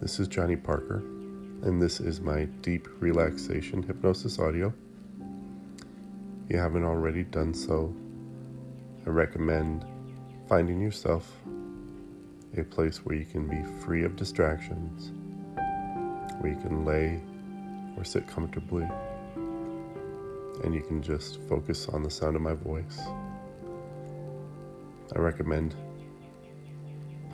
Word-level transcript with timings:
This 0.00 0.20
is 0.20 0.28
Johnny 0.28 0.54
Parker, 0.54 0.98
and 1.62 1.82
this 1.82 1.98
is 1.98 2.20
my 2.20 2.44
deep 2.62 2.86
relaxation 3.00 3.82
hypnosis 3.82 4.38
audio. 4.38 4.72
If 6.44 6.50
you 6.50 6.56
haven't 6.56 6.84
already 6.84 7.24
done 7.24 7.52
so, 7.52 7.92
I 9.04 9.10
recommend 9.10 9.84
finding 10.48 10.80
yourself 10.80 11.28
a 12.56 12.62
place 12.62 12.98
where 12.98 13.16
you 13.16 13.24
can 13.24 13.48
be 13.48 13.60
free 13.80 14.04
of 14.04 14.14
distractions, 14.14 15.10
where 16.38 16.52
you 16.52 16.60
can 16.60 16.84
lay 16.84 17.20
or 17.96 18.04
sit 18.04 18.28
comfortably, 18.28 18.88
and 20.62 20.72
you 20.72 20.82
can 20.82 21.02
just 21.02 21.40
focus 21.48 21.88
on 21.88 22.04
the 22.04 22.10
sound 22.10 22.36
of 22.36 22.42
my 22.42 22.54
voice. 22.54 23.00
I 25.16 25.18
recommend 25.18 25.74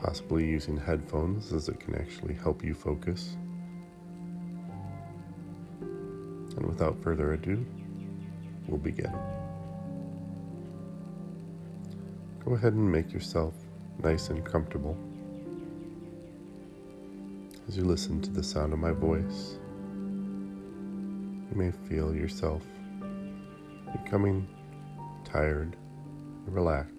possibly 0.01 0.45
using 0.45 0.77
headphones 0.77 1.51
as 1.53 1.69
it 1.69 1.79
can 1.79 1.95
actually 1.95 2.33
help 2.33 2.63
you 2.63 2.73
focus. 2.73 3.37
And 5.81 6.65
without 6.65 7.01
further 7.01 7.33
ado, 7.33 7.65
we'll 8.67 8.77
begin. 8.77 9.13
Go 12.45 12.53
ahead 12.53 12.73
and 12.73 12.91
make 12.91 13.11
yourself 13.11 13.53
nice 14.03 14.29
and 14.29 14.45
comfortable 14.45 14.97
as 17.67 17.75
you 17.75 17.83
listen 17.83 18.21
to 18.21 18.29
the 18.29 18.43
sound 18.43 18.73
of 18.73 18.79
my 18.79 18.91
voice. 18.91 19.57
You 21.51 21.55
may 21.55 21.71
feel 21.89 22.15
yourself 22.15 22.61
becoming 23.91 24.47
tired 25.23 25.75
and 26.45 26.55
relaxed. 26.55 26.94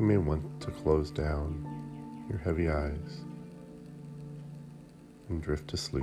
You 0.00 0.06
may 0.06 0.16
want 0.16 0.62
to 0.62 0.70
close 0.70 1.10
down 1.10 2.26
your 2.30 2.38
heavy 2.38 2.70
eyes 2.70 3.20
and 5.28 5.42
drift 5.42 5.68
to 5.68 5.76
sleep. 5.76 6.02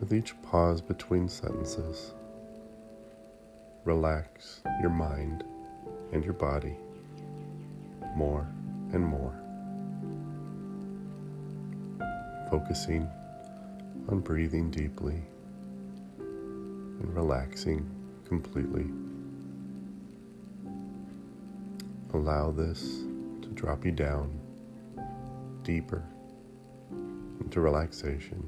With 0.00 0.14
each 0.14 0.32
pause 0.40 0.80
between 0.80 1.28
sentences, 1.28 2.14
relax 3.84 4.62
your 4.80 4.88
mind 4.88 5.44
and 6.14 6.24
your 6.24 6.32
body 6.32 6.74
more 8.16 8.48
and 8.94 9.04
more, 9.04 9.38
focusing 12.50 13.06
on 14.08 14.20
breathing 14.20 14.70
deeply 14.70 15.22
and 17.00 17.14
relaxing 17.14 17.88
completely. 18.26 18.86
Allow 22.14 22.50
this 22.50 23.04
to 23.42 23.48
drop 23.54 23.84
you 23.84 23.92
down 23.92 24.38
deeper 25.62 26.02
into 27.40 27.60
relaxation. 27.60 28.42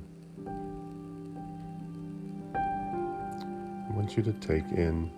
I 3.91 3.92
want 3.92 4.17
you 4.17 4.23
to 4.23 4.33
take 4.34 4.67
in 4.73 5.11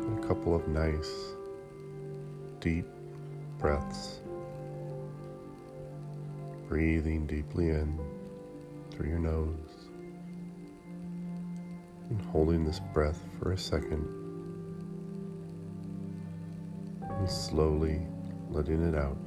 a 0.00 0.26
couple 0.26 0.54
of 0.54 0.68
nice, 0.68 1.10
deep 2.60 2.86
breaths. 3.58 4.20
Breathing 6.68 7.26
deeply 7.26 7.70
in 7.70 7.98
through 8.90 9.08
your 9.08 9.18
nose 9.18 9.75
and 12.16 12.30
holding 12.30 12.64
this 12.64 12.80
breath 12.92 13.20
for 13.38 13.52
a 13.52 13.58
second 13.58 14.06
and 17.02 17.30
slowly 17.30 18.00
letting 18.50 18.82
it 18.88 18.94
out 18.94 19.18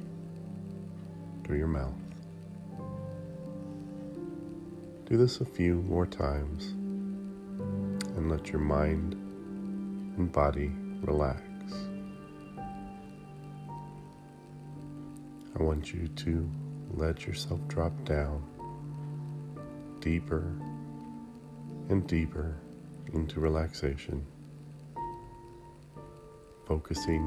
through 1.44 1.58
your 1.58 1.68
mouth. 1.68 1.92
Do 5.06 5.16
this 5.16 5.40
a 5.40 5.44
few 5.44 5.76
more 5.82 6.06
times 6.06 6.68
and 8.16 8.30
let 8.30 8.48
your 8.48 8.60
mind 8.60 9.14
and 9.14 10.30
body 10.32 10.72
relax. 11.02 11.42
I 15.58 15.62
want 15.62 15.92
you 15.92 16.08
to 16.08 16.50
let 16.94 17.26
yourself 17.26 17.60
drop 17.68 17.92
down 18.04 18.42
deeper 20.00 20.54
and 21.88 22.06
deeper 22.06 22.56
into 23.14 23.40
relaxation, 23.40 24.24
focusing 26.66 27.22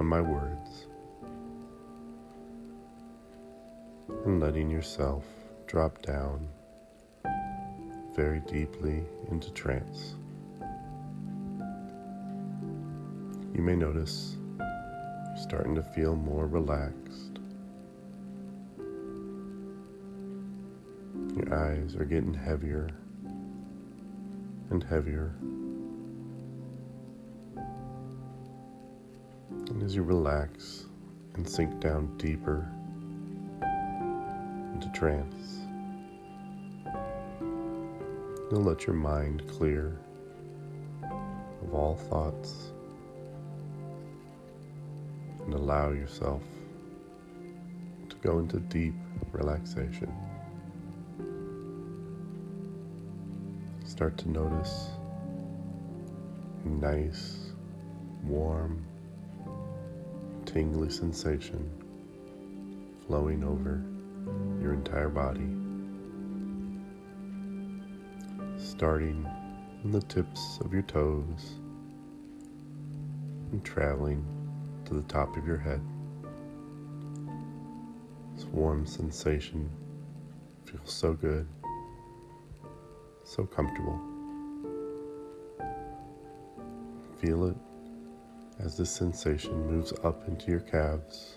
on 0.00 0.06
my 0.06 0.20
words 0.20 0.86
and 4.24 4.40
letting 4.40 4.70
yourself 4.70 5.24
drop 5.66 6.02
down 6.02 6.48
very 8.14 8.40
deeply 8.40 9.04
into 9.30 9.50
trance. 9.52 10.16
You 13.54 13.62
may 13.62 13.76
notice 13.76 14.36
you're 14.58 15.36
starting 15.36 15.74
to 15.74 15.82
feel 15.82 16.16
more 16.16 16.46
relaxed. 16.46 17.38
Your 21.36 21.54
eyes 21.54 21.96
are 21.96 22.04
getting 22.04 22.34
heavier 22.34 22.90
and 24.72 24.82
heavier. 24.82 25.34
And 29.68 29.82
as 29.82 29.94
you 29.94 30.02
relax 30.02 30.86
and 31.34 31.46
sink 31.48 31.78
down 31.78 32.16
deeper 32.16 32.66
into 34.72 34.90
trance, 34.94 35.60
you'll 38.50 38.62
let 38.62 38.86
your 38.86 38.96
mind 38.96 39.46
clear 39.46 39.98
of 41.62 41.74
all 41.74 41.94
thoughts 41.94 42.72
and 45.44 45.52
allow 45.52 45.90
yourself 45.90 46.42
to 48.08 48.16
go 48.22 48.38
into 48.38 48.58
deep 48.58 48.94
relaxation. 49.32 50.10
Start 53.92 54.16
to 54.16 54.30
notice 54.30 54.88
nice, 56.64 57.52
warm, 58.24 58.82
tingly 60.46 60.88
sensation 60.88 61.70
flowing 63.06 63.44
over 63.44 63.84
your 64.62 64.72
entire 64.72 65.10
body, 65.10 65.46
starting 68.56 69.28
from 69.82 69.92
the 69.92 70.00
tips 70.00 70.58
of 70.64 70.72
your 70.72 70.84
toes 70.84 71.58
and 73.52 73.62
traveling 73.62 74.24
to 74.86 74.94
the 74.94 75.02
top 75.02 75.36
of 75.36 75.46
your 75.46 75.58
head. 75.58 75.82
This 78.36 78.46
warm 78.46 78.86
sensation 78.86 79.68
feels 80.64 80.90
so 80.90 81.12
good 81.12 81.46
so 83.34 83.46
comfortable. 83.46 83.98
Feel 87.18 87.46
it 87.46 87.56
as 88.58 88.76
this 88.76 88.90
sensation 88.90 89.66
moves 89.66 89.94
up 90.04 90.28
into 90.28 90.50
your 90.50 90.60
calves, 90.60 91.36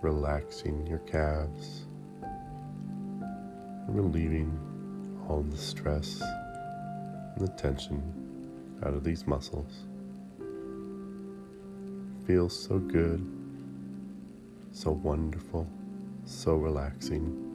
relaxing 0.00 0.86
your 0.86 1.00
calves, 1.00 1.86
and 2.22 3.96
relieving 3.96 4.56
all 5.28 5.42
the 5.42 5.56
stress 5.56 6.20
and 6.20 7.48
the 7.48 7.52
tension 7.54 8.00
out 8.84 8.94
of 8.94 9.02
these 9.02 9.26
muscles. 9.26 9.86
Feels 12.28 12.56
so 12.56 12.78
good, 12.78 13.26
so 14.70 14.92
wonderful, 14.92 15.68
so 16.24 16.54
relaxing. 16.54 17.47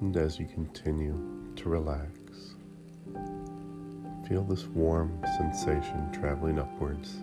And 0.00 0.16
as 0.16 0.38
you 0.38 0.46
continue 0.46 1.52
to 1.56 1.68
relax, 1.68 2.08
feel 4.28 4.44
this 4.44 4.64
warm 4.66 5.20
sensation 5.36 6.12
traveling 6.12 6.60
upwards, 6.60 7.16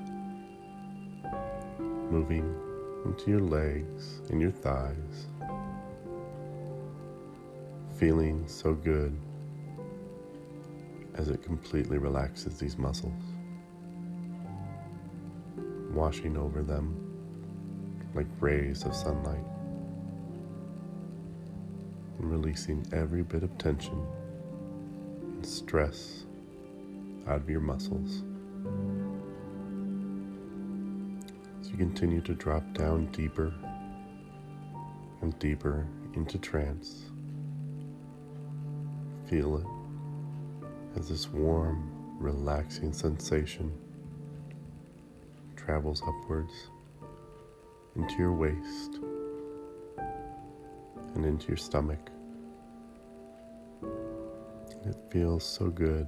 moving 2.12 2.54
into 3.06 3.32
your 3.32 3.40
legs 3.40 4.20
and 4.30 4.42
your 4.42 4.52
thighs, 4.52 5.28
feeling 7.98 8.46
so 8.46 8.74
good 8.74 9.18
as 11.14 11.30
it 11.30 11.42
completely 11.42 11.98
relaxes 11.98 12.60
these 12.60 12.78
muscles, 12.78 13.24
washing 15.94 16.36
over 16.36 16.62
them 16.62 17.02
like 18.14 18.28
rays 18.42 18.84
of 18.84 18.94
sunlight 18.94 19.46
releasing 22.30 22.86
every 22.92 23.24
bit 23.24 23.44
of 23.44 23.58
tension 23.58 24.06
and 25.22 25.46
stress 25.46 26.26
out 27.28 27.38
of 27.38 27.50
your 27.50 27.62
muscles. 27.62 28.24
As 31.62 31.70
you 31.70 31.78
continue 31.78 32.22
to 32.22 32.34
drop 32.34 32.64
down 32.74 33.08
deeper 33.08 33.54
and 35.22 35.38
deeper 35.40 35.88
into 36.14 36.38
trance, 36.38 37.06
feel 39.30 39.58
it 39.58 41.00
as 41.00 41.10
this 41.10 41.30
warm, 41.30 41.92
relaxing 42.20 42.94
sensation 42.94 43.72
travels 45.56 46.02
upwards 46.08 46.70
into 47.96 48.16
your 48.18 48.34
waist 48.34 49.00
and 51.16 51.26
into 51.26 51.48
your 51.48 51.58
stomach. 51.58 52.12
It 54.88 54.96
feels 55.10 55.44
so 55.44 55.70
good 55.70 56.08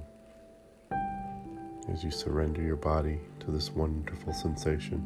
as 1.92 2.04
you 2.04 2.12
surrender 2.12 2.62
your 2.62 2.76
body 2.76 3.18
to 3.40 3.50
this 3.50 3.72
wonderful 3.72 4.32
sensation. 4.32 5.02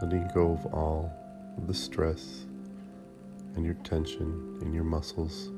Letting 0.00 0.28
go 0.32 0.52
of 0.52 0.66
all 0.72 1.12
of 1.56 1.66
the 1.66 1.74
stress 1.74 2.46
and 3.56 3.64
your 3.64 3.74
tension 3.82 4.58
in 4.62 4.72
your 4.72 4.84
muscles 4.84 5.50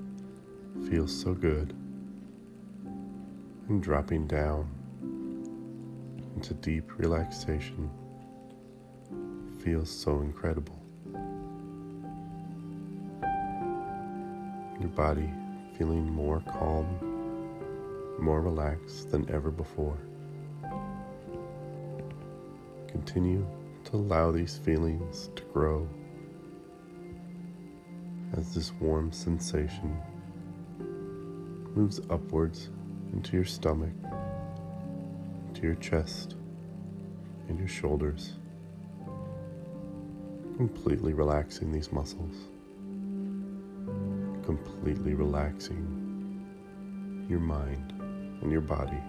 feels 0.89 1.15
so 1.15 1.35
good. 1.35 1.75
And 3.69 3.83
dropping 3.83 4.27
down 4.27 4.69
into 6.35 6.55
deep 6.55 6.99
relaxation 6.99 7.91
feels 9.61 9.91
so 9.91 10.21
incredible. 10.23 10.82
Your 14.83 14.91
body 14.91 15.31
feeling 15.79 16.13
more 16.13 16.41
calm, 16.41 16.99
more 18.19 18.41
relaxed 18.43 19.13
than 19.13 19.31
ever 19.31 19.53
before. 19.53 19.97
Continue 22.89 23.47
to 23.85 23.95
allow 23.95 24.33
these 24.33 24.57
feelings 24.57 25.31
to 25.37 25.45
grow 25.45 25.89
as 28.37 28.57
this 28.57 28.73
warm 28.81 29.13
sensation 29.13 29.97
moves 31.77 32.01
upwards 32.11 32.71
into 33.13 33.37
your 33.37 33.45
stomach, 33.45 33.95
to 35.55 35.63
your 35.63 35.77
chest, 35.77 36.35
and 37.49 37.57
your 37.57 37.69
shoulders, 37.69 38.33
completely 40.57 41.13
relaxing 41.13 41.71
these 41.71 41.93
muscles, 41.93 42.35
completely 44.45 45.15
relaxing 45.15 45.87
your 47.29 47.41
mind 47.41 47.93
and 48.43 48.51
your 48.51 48.61
body. 48.61 49.03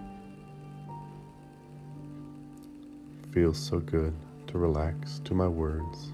feels 3.34 3.58
so 3.58 3.80
good 3.80 4.14
to 4.46 4.58
relax 4.58 5.18
to 5.24 5.34
my 5.34 5.48
words, 5.48 6.12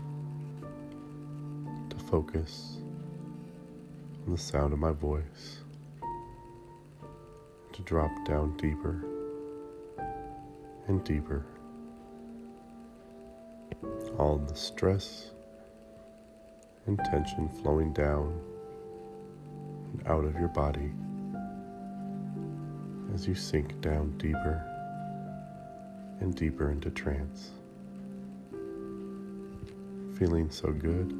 to 1.90 1.96
focus 2.06 2.78
on 4.24 4.32
the 4.32 4.38
sound 4.38 4.72
of 4.72 4.78
my 4.78 4.90
voice 4.90 5.58
to 7.74 7.82
drop 7.82 8.10
down 8.24 8.56
deeper 8.56 9.04
and 10.88 11.04
deeper. 11.04 11.44
All 14.16 14.38
the 14.38 14.56
stress 14.56 15.32
and 16.86 16.98
tension 17.10 17.50
flowing 17.62 17.92
down 17.92 18.40
out 20.06 20.24
of 20.24 20.34
your 20.34 20.48
body 20.48 20.90
as 23.14 23.26
you 23.26 23.34
sink 23.34 23.80
down 23.80 24.16
deeper 24.18 24.64
and 26.20 26.34
deeper 26.34 26.70
into 26.70 26.90
trance. 26.90 27.50
Feeling 30.18 30.50
so 30.50 30.70
good, 30.70 31.14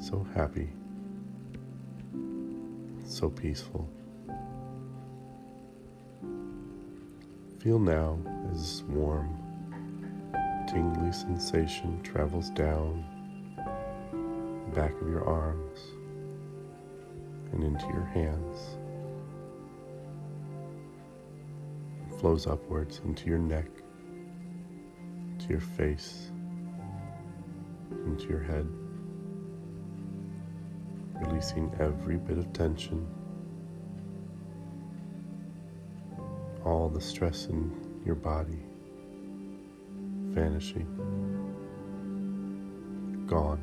so 0.00 0.26
happy, 0.34 0.68
so 3.04 3.28
peaceful. 3.28 3.88
Feel 7.58 7.80
now 7.80 8.18
as 8.52 8.60
this 8.60 8.82
warm, 8.88 9.36
tingly 10.68 11.12
sensation 11.12 12.00
travels 12.02 12.50
down 12.50 13.04
the 13.56 14.74
back 14.74 14.92
of 15.00 15.08
your 15.08 15.24
arms 15.24 15.97
and 17.58 17.66
into 17.66 17.86
your 17.88 18.06
hands. 18.06 18.78
It 22.06 22.20
flows 22.20 22.46
upwards 22.46 23.02
into 23.04 23.26
your 23.26 23.38
neck, 23.38 23.66
to 25.40 25.48
your 25.48 25.60
face, 25.60 26.30
into 28.06 28.28
your 28.28 28.42
head, 28.42 28.66
releasing 31.20 31.70
every 31.78 32.16
bit 32.16 32.38
of 32.38 32.50
tension 32.54 33.06
all 36.64 36.88
the 36.88 37.00
stress 37.00 37.46
in 37.46 37.70
your 38.04 38.14
body 38.14 38.58
vanishing, 40.38 40.86
gone, 43.26 43.60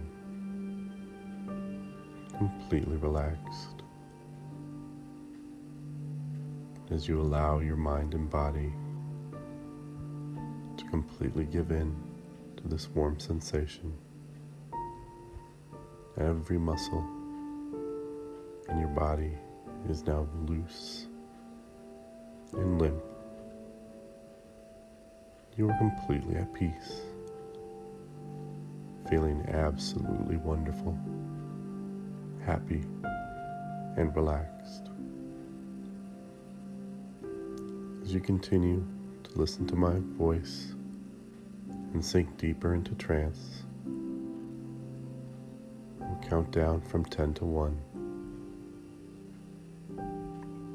completely 2.38 2.98
relaxed. 2.98 3.75
As 6.92 7.08
you 7.08 7.20
allow 7.20 7.60
your 7.60 7.76
mind 7.76 8.14
and 8.14 8.30
body 8.30 8.72
to 10.78 10.86
completely 10.92 11.46
give 11.46 11.72
in 11.72 11.96
to 12.58 12.68
this 12.68 12.88
warm 12.90 13.20
sensation, 13.20 13.92
every 16.18 16.60
muscle 16.60 17.04
in 18.70 18.80
your 18.80 18.90
body 18.90 19.32
is 19.90 20.06
now 20.06 20.28
loose 20.48 21.08
and 22.54 22.80
limp, 22.80 23.04
you 25.58 25.68
are 25.68 25.78
completely 25.80 26.36
at 26.36 26.54
peace, 26.54 27.02
feeling 29.10 29.44
absolutely 29.50 30.38
wonderful, 30.38 30.98
happy, 32.46 32.84
and 33.98 34.16
relaxed. 34.16 34.90
As 38.06 38.14
you 38.14 38.20
continue 38.20 38.86
to 39.24 39.40
listen 39.40 39.66
to 39.66 39.76
my 39.76 39.96
voice 40.16 40.76
and 41.92 42.06
sink 42.06 42.38
deeper 42.38 42.76
into 42.76 42.94
trance, 42.94 43.64
we'll 46.00 46.22
count 46.30 46.52
down 46.52 46.82
from 46.82 47.04
10 47.04 47.34
to 47.34 47.46
1. 47.46 47.82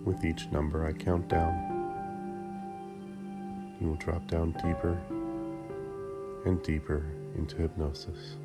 With 0.05 0.25
each 0.25 0.49
number 0.51 0.85
I 0.85 0.93
count 0.93 1.29
down, 1.29 1.55
you 3.81 3.87
will 3.87 3.95
drop 3.95 4.27
down 4.27 4.51
deeper 4.65 5.01
and 6.45 6.61
deeper 6.65 7.13
into 7.37 7.59
hypnosis, 7.59 8.39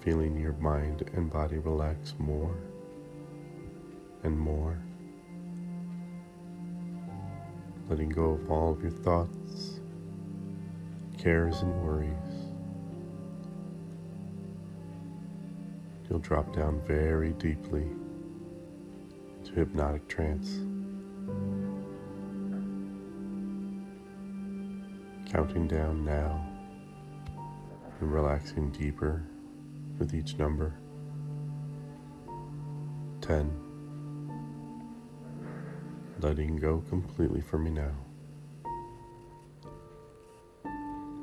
feeling 0.00 0.38
your 0.38 0.52
mind 0.54 1.10
and 1.14 1.28
body 1.28 1.58
relax 1.58 2.14
more 2.20 2.54
and 4.22 4.38
more, 4.38 4.78
letting 7.88 8.08
go 8.08 8.30
of 8.30 8.50
all 8.50 8.72
of 8.72 8.82
your 8.82 8.90
thoughts, 8.90 9.80
cares, 11.18 11.62
and 11.62 11.72
worries. 11.82 12.12
You'll 16.08 16.18
drop 16.18 16.54
down 16.54 16.80
very 16.86 17.32
deeply 17.32 17.86
into 19.38 19.52
hypnotic 19.54 20.06
trance. 20.08 20.58
Counting 25.30 25.66
down 25.66 26.04
now 26.04 26.46
and 28.00 28.12
relaxing 28.12 28.70
deeper 28.72 29.24
with 29.98 30.14
each 30.14 30.36
number. 30.36 30.74
10. 33.22 33.61
Letting 36.22 36.56
go 36.56 36.84
completely 36.88 37.40
for 37.40 37.58
me 37.58 37.70
now. 37.70 37.90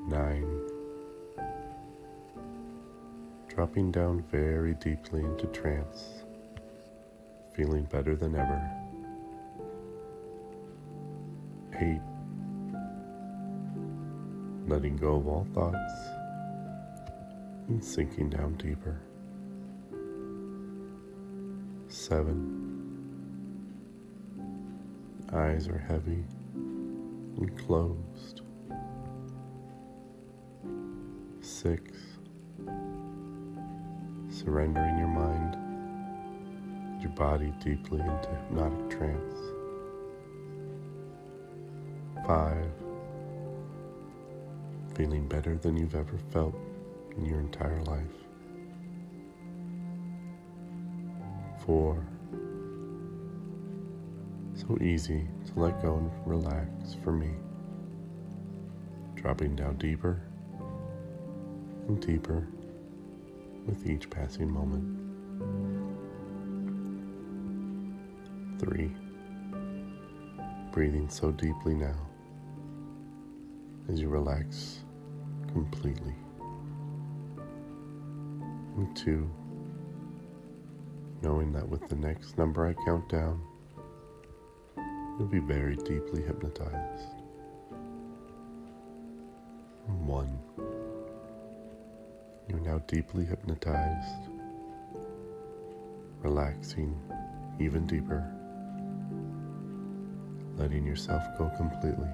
9. 0.08 0.62
Dropping 3.48 3.92
down 3.92 4.24
very 4.30 4.74
deeply 4.76 5.22
into 5.22 5.48
trance, 5.48 6.24
feeling 7.56 7.86
better 7.86 8.16
than 8.16 8.36
ever. 8.36 8.72
8 11.80 12.02
letting 14.70 14.96
go 14.98 15.16
of 15.16 15.28
all 15.28 15.48
thoughts 15.56 15.94
and 17.70 17.84
sinking 17.84 18.30
down 18.30 18.54
deeper. 18.56 19.02
Seven. 21.88 22.69
Eyes 25.32 25.68
are 25.68 25.78
heavy 25.78 26.24
and 26.56 27.56
closed. 27.68 28.42
Six. 31.40 31.84
Surrendering 34.30 34.98
your 34.98 35.08
mind, 35.08 35.56
your 37.00 37.12
body 37.12 37.54
deeply 37.64 38.00
into 38.00 38.30
hypnotic 38.30 38.90
trance. 38.90 39.36
Five. 42.26 42.72
Feeling 44.96 45.28
better 45.28 45.58
than 45.58 45.78
you've 45.78 45.94
ever 45.94 46.18
felt 46.32 46.56
in 47.18 47.26
your 47.26 47.40
entire 47.40 47.84
life. 47.84 48.02
Four. 51.66 52.04
So 54.70 54.78
easy 54.84 55.28
to 55.48 55.60
let 55.60 55.82
go 55.82 55.96
and 55.96 56.12
relax 56.28 56.94
for 57.04 57.12
me. 57.12 57.32
Dropping 59.16 59.56
down 59.56 59.78
deeper 59.78 60.22
and 61.88 62.00
deeper 62.00 62.48
with 63.66 63.90
each 63.90 64.12
passing 64.12 64.48
moment. 64.48 64.86
Three. 68.60 68.92
Breathing 70.72 71.10
so 71.10 71.32
deeply 71.32 71.74
now 71.74 71.98
as 73.92 74.00
you 74.00 74.08
relax 74.08 74.84
completely. 75.52 76.14
And 78.78 78.96
two, 78.96 79.28
knowing 81.24 81.52
that 81.54 81.68
with 81.68 81.90
the 81.90 81.96
next 81.96 82.38
number 82.38 82.68
I 82.68 82.74
count 82.86 83.10
down, 83.10 83.42
you'll 85.20 85.28
be 85.28 85.40
very 85.40 85.76
deeply 85.76 86.24
hypnotized. 86.24 87.10
One. 89.86 90.40
You're 92.48 92.62
now 92.62 92.80
deeply 92.88 93.26
hypnotized, 93.26 94.30
relaxing 96.22 96.98
even 97.60 97.86
deeper, 97.86 98.26
letting 100.56 100.86
yourself 100.86 101.22
go 101.38 101.52
completely, 101.58 102.10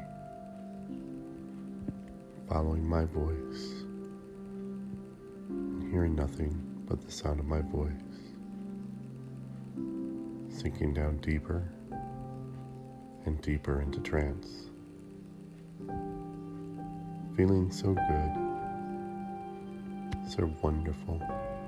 following 2.49 2.85
my 2.85 3.05
voice, 3.05 3.85
and 5.49 5.91
hearing 5.91 6.15
nothing 6.15 6.59
but 6.89 7.01
the 7.05 7.11
sound 7.11 7.39
of 7.39 7.45
my 7.45 7.61
voice, 7.61 7.91
sinking 10.49 10.93
down 10.95 11.17
deeper 11.17 11.69
and 13.25 13.41
deeper 13.41 13.81
into 13.81 13.99
trance, 13.99 14.69
feeling 17.35 17.71
so 17.71 17.93
good 17.93 18.45
so 20.27 20.51
wonderful, 20.61 21.21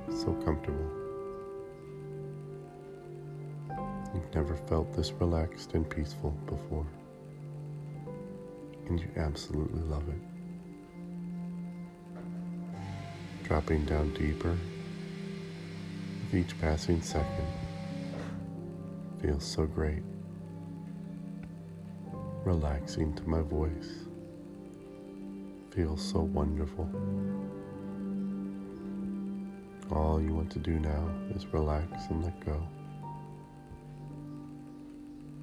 so 0.10 0.34
comfortable. 0.44 0.90
You've 4.14 4.34
never 4.34 4.56
felt 4.56 4.94
this 4.94 5.12
relaxed 5.14 5.74
and 5.74 5.90
peaceful 5.90 6.32
before, 6.46 6.86
and 8.88 9.00
you 9.00 9.08
absolutely 9.16 9.82
love 9.82 10.08
it. 10.10 10.22
Dropping 13.44 13.86
down 13.86 14.14
deeper 14.14 14.58
with 16.32 16.36
each 16.36 16.60
passing 16.60 17.02
second 17.02 17.48
feels 19.22 19.46
so 19.46 19.66
great. 19.66 20.04
Relaxing 22.48 23.14
to 23.16 23.28
my 23.28 23.42
voice 23.42 24.08
feels 25.70 26.02
so 26.02 26.22
wonderful. 26.22 26.90
All 29.92 30.22
you 30.22 30.34
want 30.34 30.50
to 30.52 30.60
do 30.60 30.80
now 30.80 31.10
is 31.36 31.46
relax 31.48 32.06
and 32.10 32.24
let 32.24 32.46
go. 32.46 32.66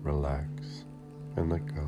Relax 0.00 0.48
and 1.36 1.52
let 1.52 1.66
go. 1.74 1.86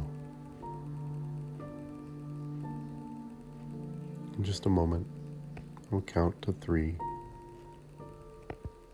In 4.36 4.44
just 4.44 4.66
a 4.66 4.68
moment, 4.68 5.06
I'll 5.90 6.02
count 6.02 6.42
to 6.42 6.52
three. 6.60 6.94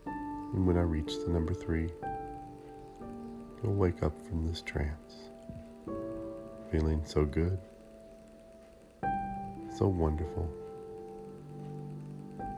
And 0.05 0.65
when 0.65 0.77
I 0.77 0.83
reach 0.83 1.17
the 1.25 1.33
number 1.33 1.53
three, 1.53 1.89
you'll 3.61 3.75
wake 3.75 4.03
up 4.03 4.25
from 4.25 4.47
this 4.47 4.61
trance, 4.61 5.32
feeling 6.73 7.05
so 7.05 7.23
good, 7.23 7.59
so 9.77 9.85
wonderful 9.85 10.51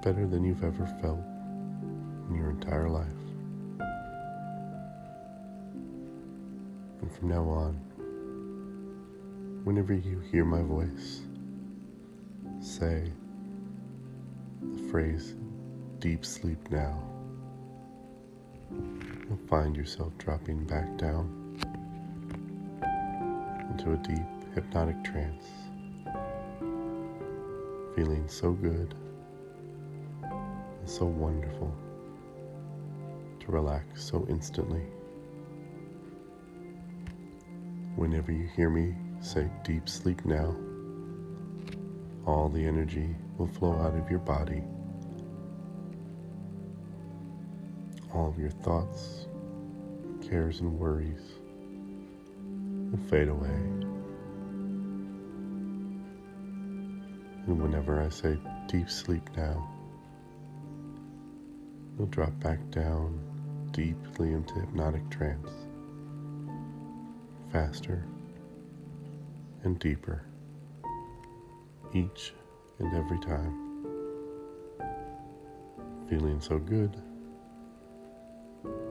better 0.02 0.26
than 0.26 0.42
you've 0.46 0.64
ever 0.64 0.86
felt 1.02 1.20
in 2.30 2.36
your 2.38 2.52
entire 2.52 2.88
life. 2.88 3.06
And 7.02 7.12
from 7.12 7.28
now 7.28 7.44
on, 7.44 7.74
whenever 9.66 9.94
you 9.94 10.22
hear 10.32 10.46
my 10.46 10.62
voice, 10.62 11.24
say 12.62 13.12
the 14.62 14.84
phrase 14.92 15.36
deep 16.00 16.24
sleep 16.24 16.72
now. 16.72 17.04
You'll 18.72 19.46
find 19.50 19.76
yourself 19.76 20.18
dropping 20.18 20.64
back 20.64 20.96
down 20.96 21.45
into 23.86 24.00
a 24.00 24.16
deep 24.16 24.26
hypnotic 24.54 25.04
trance, 25.04 25.46
feeling 27.96 28.28
so 28.28 28.52
good 28.52 28.96
and 30.22 30.90
so 30.90 31.06
wonderful 31.06 31.74
to 33.40 33.52
relax 33.52 34.04
so 34.04 34.26
instantly. 34.30 34.82
Whenever 37.96 38.32
you 38.32 38.48
hear 38.56 38.70
me 38.70 38.96
say 39.22 39.50
deep 39.64 39.88
sleep 39.88 40.26
now, 40.26 40.56
all 42.26 42.50
the 42.50 42.66
energy 42.66 43.16
will 43.38 43.48
flow 43.48 43.74
out 43.74 43.96
of 43.96 44.10
your 44.10 44.20
body. 44.20 44.64
All 48.14 48.30
of 48.30 48.40
your 48.40 48.50
thoughts, 48.50 49.28
cares, 50.28 50.62
and 50.62 50.80
worries 50.80 51.40
will 52.96 53.10
fade 53.10 53.28
away. 53.28 53.50
And 57.48 57.62
whenever 57.62 58.02
I 58.02 58.10
say 58.10 58.38
deep 58.68 58.90
sleep 58.90 59.30
now, 59.36 59.72
You'll 61.98 62.08
drop 62.08 62.38
back 62.42 62.60
down 62.72 63.18
deeply 63.72 64.34
into 64.34 64.56
hypnotic 64.56 65.10
trance, 65.10 65.50
faster 67.54 68.06
and 69.64 69.80
deeper 69.80 70.26
each 71.94 72.34
and 72.80 72.94
every 72.94 73.20
time. 73.20 73.86
Feeling 76.10 76.42
so 76.42 76.60
good, 76.60 77.02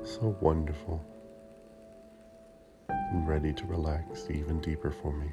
so 0.02 0.34
wonderful, 0.40 1.04
and 3.14 3.28
ready 3.28 3.52
to 3.52 3.64
relax 3.66 4.26
even 4.28 4.60
deeper 4.60 4.90
for 4.90 5.12
me. 5.12 5.28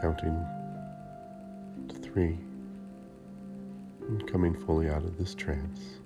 Counting 0.00 0.42
to 1.88 1.94
three 1.96 2.38
and 4.08 4.26
coming 4.26 4.54
fully 4.54 4.88
out 4.88 5.04
of 5.04 5.18
this 5.18 5.34
trance. 5.34 6.00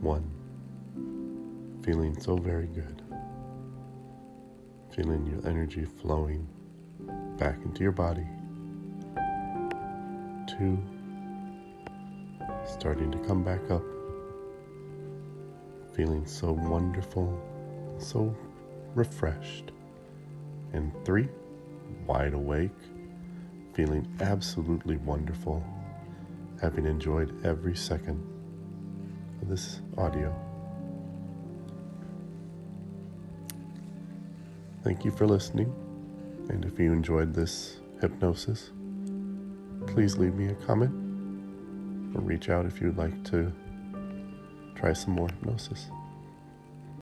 One, 0.00 0.30
feeling 1.84 2.18
so 2.18 2.36
very 2.36 2.68
good, 2.68 3.02
feeling 4.96 5.26
your 5.26 5.46
energy 5.46 5.84
flowing 5.84 6.48
back 7.36 7.58
into 7.66 7.82
your 7.82 7.92
body. 7.92 8.26
Two, 10.46 10.78
starting 12.66 13.10
to 13.12 13.18
come 13.18 13.42
back 13.42 13.70
up, 13.70 13.82
feeling 15.94 16.26
so 16.26 16.52
wonderful, 16.52 17.40
so 17.98 18.34
refreshed. 18.94 19.72
And 20.72 20.92
three, 21.04 21.28
wide 22.06 22.34
awake 22.34 22.70
feeling 23.74 24.06
absolutely 24.20 24.96
wonderful, 24.98 25.64
having 26.60 26.86
enjoyed 26.86 27.44
every 27.44 27.76
second 27.76 28.24
of 29.42 29.48
this 29.48 29.80
audio. 29.98 30.34
Thank 34.84 35.04
you 35.04 35.10
for 35.10 35.26
listening, 35.26 35.74
and 36.50 36.64
if 36.64 36.78
you 36.78 36.92
enjoyed 36.92 37.34
this 37.34 37.80
hypnosis, 38.00 38.70
please 39.86 40.16
leave 40.16 40.34
me 40.34 40.48
a 40.48 40.54
comment 40.54 41.03
or 42.14 42.20
reach 42.20 42.48
out 42.48 42.66
if 42.66 42.80
you'd 42.80 42.96
like 42.96 43.24
to 43.24 43.52
try 44.74 44.92
some 44.92 45.14
more 45.14 45.28
hypnosis. 45.28 45.90